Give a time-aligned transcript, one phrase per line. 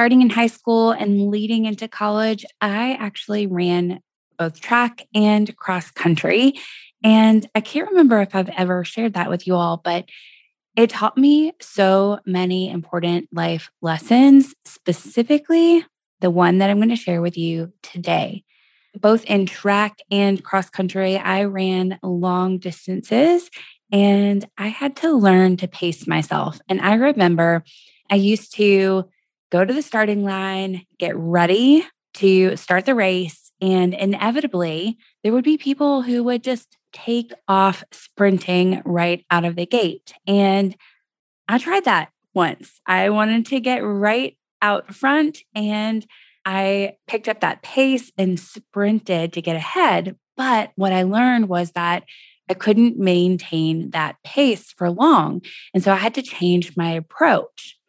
[0.00, 4.00] Starting in high school and leading into college, I actually ran
[4.38, 6.54] both track and cross country.
[7.04, 10.06] And I can't remember if I've ever shared that with you all, but
[10.74, 15.84] it taught me so many important life lessons, specifically
[16.20, 18.42] the one that I'm going to share with you today.
[18.98, 23.50] Both in track and cross country, I ran long distances
[23.92, 26.58] and I had to learn to pace myself.
[26.70, 27.64] And I remember
[28.08, 29.04] I used to
[29.50, 31.84] go to the starting line, get ready
[32.14, 33.52] to start the race.
[33.60, 39.56] And inevitably, there would be people who would just take off sprinting right out of
[39.56, 40.14] the gate.
[40.26, 40.74] And
[41.48, 42.80] I tried that once.
[42.86, 46.06] I wanted to get right out front and
[46.44, 50.16] I picked up that pace and sprinted to get ahead.
[50.36, 52.04] But what I learned was that
[52.48, 55.42] I couldn't maintain that pace for long.
[55.74, 57.79] And so I had to change my approach.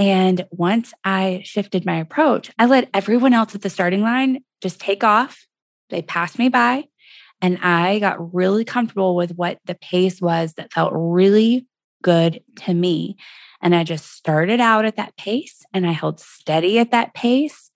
[0.00, 4.80] And once I shifted my approach, I let everyone else at the starting line just
[4.80, 5.46] take off.
[5.90, 6.84] They passed me by,
[7.42, 11.66] and I got really comfortable with what the pace was that felt really
[12.02, 13.18] good to me.
[13.60, 17.70] And I just started out at that pace and I held steady at that pace.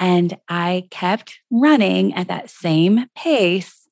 [0.00, 3.88] And I kept running at that same pace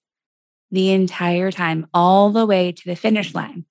[0.72, 3.64] the entire time, all the way to the finish line.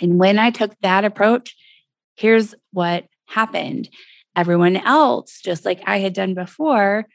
[0.00, 1.56] And when I took that approach,
[2.14, 3.88] here's what happened.
[4.36, 7.06] Everyone else, just like I had done before,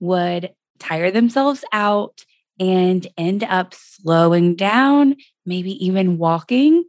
[0.00, 2.24] would tire themselves out
[2.58, 5.16] and end up slowing down,
[5.46, 6.84] maybe even walking.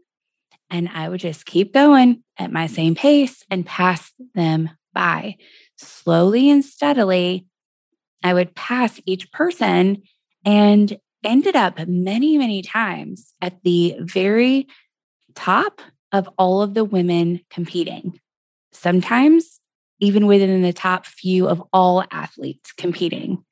[0.70, 5.38] And I would just keep going at my same pace and pass them by.
[5.78, 7.46] Slowly and steadily,
[8.24, 10.04] I would pass each person
[10.44, 14.68] and ended up many, many times at the very
[15.36, 15.82] top
[16.12, 18.20] of all of the women competing
[18.76, 19.60] sometimes
[20.00, 23.44] even within the top few of all athletes competing,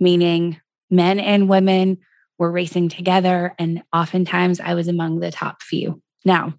[0.00, 1.98] meaning men and women
[2.38, 3.54] were racing together.
[3.58, 6.02] And oftentimes I was among the top few.
[6.24, 6.54] Now,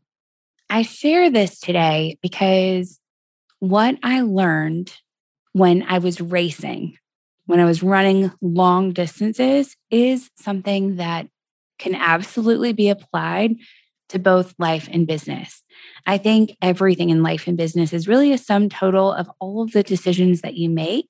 [0.70, 3.00] I share this today because
[3.60, 4.94] what I learned
[5.54, 6.98] when I was racing,
[7.46, 11.28] when I was running long distances, is something that
[11.80, 13.56] can absolutely be applied
[14.10, 15.64] to both life and business.
[16.06, 19.72] I think everything in life and business is really a sum total of all of
[19.72, 21.10] the decisions that you make.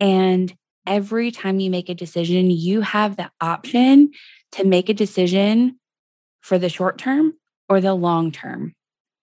[0.00, 0.52] And
[0.86, 4.12] every time you make a decision, you have the option
[4.52, 5.78] to make a decision
[6.40, 7.34] for the short term
[7.68, 8.74] or the long term.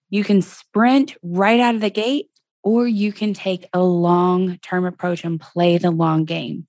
[0.10, 2.30] You can sprint right out of the gate,
[2.64, 6.68] or you can take a long term approach and play the long game.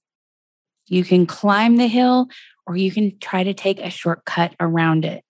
[0.86, 2.28] You can climb the hill,
[2.66, 5.25] or you can try to take a shortcut around it.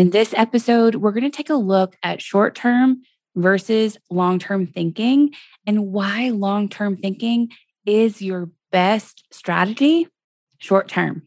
[0.00, 3.02] In this episode, we're going to take a look at short term
[3.36, 5.34] versus long term thinking
[5.66, 7.50] and why long term thinking
[7.84, 10.08] is your best strategy
[10.56, 11.24] short term.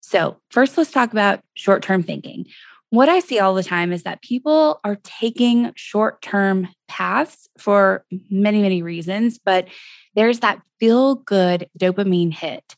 [0.00, 2.46] So, first, let's talk about short term thinking.
[2.88, 8.06] What I see all the time is that people are taking short term paths for
[8.30, 9.68] many, many reasons, but
[10.14, 12.74] there's that feel good dopamine hit.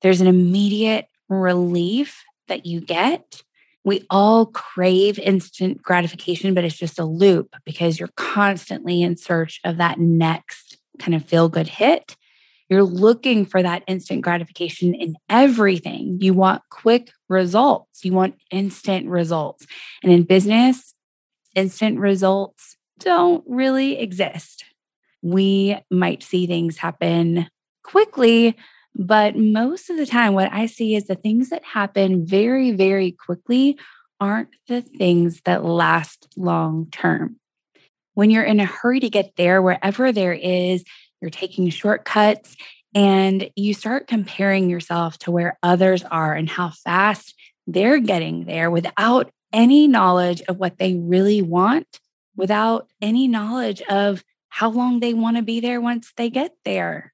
[0.00, 3.42] There's an immediate relief that you get
[3.84, 9.60] we all crave instant gratification, but it's just a loop because you're constantly in search
[9.64, 12.16] of that next kind of feel good hit.
[12.68, 16.18] You're looking for that instant gratification in everything.
[16.20, 19.66] You want quick results, you want instant results.
[20.02, 20.94] And in business,
[21.54, 24.64] instant results don't really exist.
[25.22, 27.48] We might see things happen
[27.82, 28.56] quickly,
[28.98, 33.12] but most of the time, what I see is the things that happen very, very
[33.12, 33.78] quickly
[34.20, 37.36] aren't the things that last long term.
[38.14, 40.82] When you're in a hurry to get there, wherever there is,
[41.20, 42.56] you're taking shortcuts
[42.92, 47.34] and you start comparing yourself to where others are and how fast
[47.68, 52.00] they're getting there without any knowledge of what they really want,
[52.34, 57.12] without any knowledge of how long they want to be there once they get there.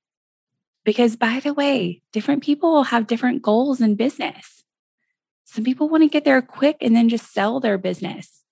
[0.84, 4.64] Because, by the way, different people will have different goals in business.
[5.44, 8.42] Some people want to get there quick and then just sell their business.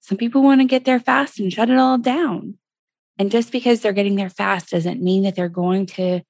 [0.00, 2.58] Some people want to get there fast and shut it all down.
[3.18, 6.22] And just because they're getting there fast doesn't mean that they're going to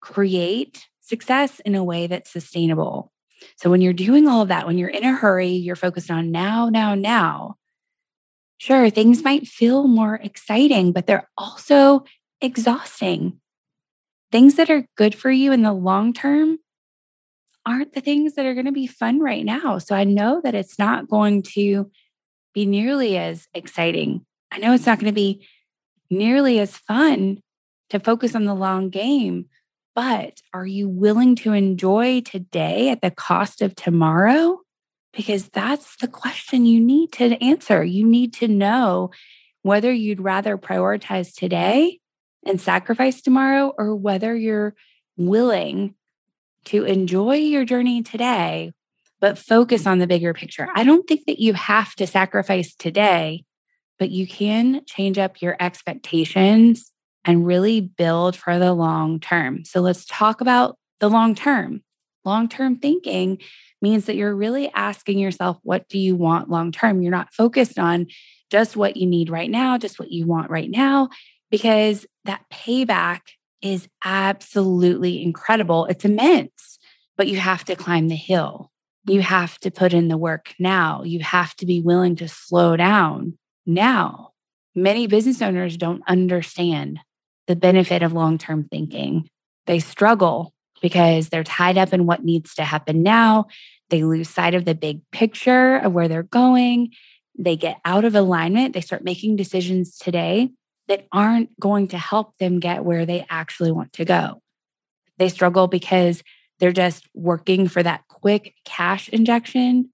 [0.00, 3.12] create success in a way that's sustainable.
[3.56, 6.30] So when you're doing all of that, when you're in a hurry, you're focused on
[6.30, 7.56] now, now, now.
[8.58, 12.04] Sure, things might feel more exciting, but they're also
[12.40, 13.40] exhausting.
[14.30, 16.58] Things that are good for you in the long term
[17.64, 19.78] aren't the things that are going to be fun right now.
[19.78, 21.90] So I know that it's not going to
[22.54, 24.24] be nearly as exciting.
[24.50, 25.46] I know it's not going to be
[26.10, 27.42] nearly as fun
[27.90, 29.46] to focus on the long game,
[29.94, 34.60] but are you willing to enjoy today at the cost of tomorrow?
[35.12, 37.82] Because that's the question you need to answer.
[37.82, 39.10] You need to know
[39.62, 41.98] whether you'd rather prioritize today
[42.48, 44.74] and sacrifice tomorrow or whether you're
[45.16, 45.94] willing
[46.64, 48.72] to enjoy your journey today,
[49.20, 50.68] but focus on the bigger picture.
[50.74, 53.44] I don't think that you have to sacrifice today,
[53.98, 56.92] but you can change up your expectations
[57.24, 59.64] and really build for the long term.
[59.64, 61.82] So let's talk about the long term.
[62.24, 63.38] Long term thinking
[63.80, 67.00] means that you're really asking yourself, what do you want long term?
[67.00, 68.06] You're not focused on
[68.50, 71.10] just what you need right now, just what you want right now,
[71.50, 73.20] because that payback
[73.62, 75.86] is absolutely incredible.
[75.86, 76.78] It's immense,
[77.16, 78.70] but you have to climb the hill.
[79.06, 81.02] You have to put in the work now.
[81.02, 84.32] You have to be willing to slow down now.
[84.74, 87.00] Many business owners don't understand
[87.46, 89.28] the benefit of long term thinking.
[89.66, 93.46] They struggle because they're tied up in what needs to happen now.
[93.90, 96.92] They lose sight of the big picture of where they're going.
[97.36, 98.74] They get out of alignment.
[98.74, 100.50] They start making decisions today
[100.88, 104.42] that aren't going to help them get where they actually want to go.
[105.18, 106.22] They struggle because
[106.58, 109.90] they're just working for that quick cash injection.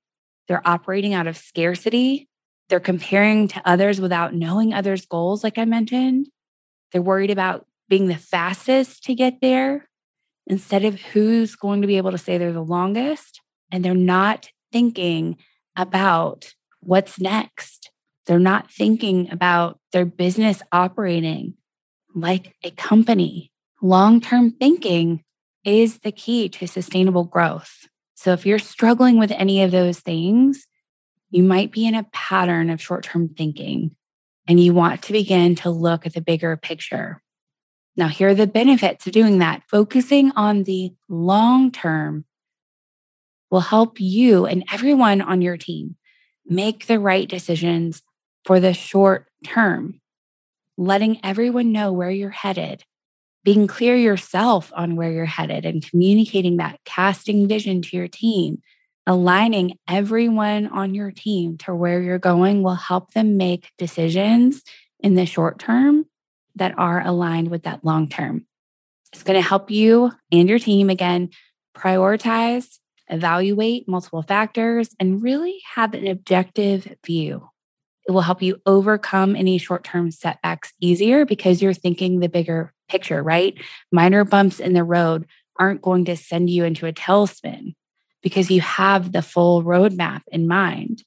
[0.48, 2.28] They're operating out of scarcity.
[2.68, 6.28] They're comparing to others without knowing others' goals, like I mentioned.
[6.92, 9.88] They're worried about being the fastest to get there
[10.46, 13.40] instead of who's going to be able to say they're the longest.
[13.70, 15.36] And they're not thinking
[15.76, 17.90] about what's next.
[18.26, 21.54] They're not thinking about their business operating
[22.14, 23.52] like a company.
[23.82, 25.22] Long term thinking
[25.64, 27.86] is the key to sustainable growth.
[28.14, 30.66] So if you're struggling with any of those things,
[31.30, 33.96] you might be in a pattern of short term thinking
[34.46, 37.22] and you want to begin to look at the bigger picture.
[37.96, 39.62] Now, here are the benefits of doing that.
[39.68, 42.24] Focusing on the long term
[43.50, 45.96] will help you and everyone on your team
[46.46, 48.02] make the right decisions
[48.44, 50.00] for the short term.
[50.76, 52.84] Letting everyone know where you're headed,
[53.44, 58.62] being clear yourself on where you're headed, and communicating that, casting vision to your team
[59.06, 64.62] aligning everyone on your team to where you're going will help them make decisions
[65.00, 66.06] in the short term
[66.56, 68.46] that are aligned with that long term.
[69.12, 71.30] It's going to help you and your team again
[71.76, 77.48] prioritize, evaluate multiple factors, and really have an objective view.
[78.06, 82.72] It will help you overcome any short term setbacks easier because you're thinking the bigger
[82.88, 83.54] picture, right?
[83.90, 85.26] Minor bumps in the road
[85.58, 87.74] aren't going to send you into a tailspin
[88.22, 91.04] because you have the full roadmap in mind,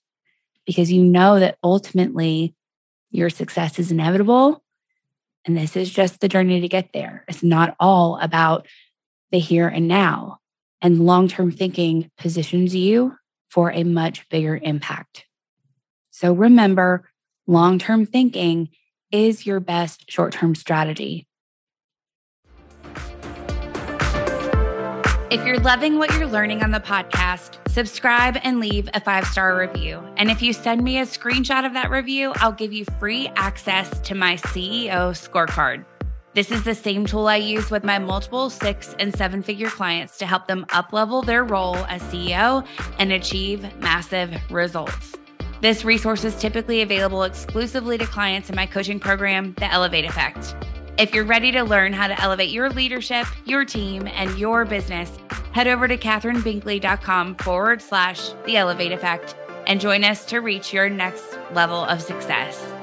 [0.65, 2.55] because you know that ultimately
[3.11, 4.63] your success is inevitable.
[5.45, 7.23] And this is just the journey to get there.
[7.27, 8.67] It's not all about
[9.31, 10.39] the here and now.
[10.81, 13.15] And long term thinking positions you
[13.49, 15.26] for a much bigger impact.
[16.17, 17.07] So remember,
[17.45, 18.69] long term thinking
[19.11, 21.27] is your best short term strategy.
[25.29, 29.55] If you're loving what you're learning on the podcast, subscribe and leave a five star
[29.59, 30.01] review.
[30.17, 33.99] And if you send me a screenshot of that review, I'll give you free access
[33.99, 35.85] to my CEO scorecard.
[36.33, 40.17] This is the same tool I use with my multiple six and seven figure clients
[40.17, 42.65] to help them uplevel their role as CEO
[42.97, 45.15] and achieve massive results.
[45.59, 50.55] This resource is typically available exclusively to clients in my coaching program, The Elevate Effect.
[50.99, 55.17] If you're ready to learn how to elevate your leadership, your team, and your business,
[55.53, 59.35] head over to kathrynbinkley.com forward slash the elevate effect
[59.65, 62.76] and join us to reach your next level of success.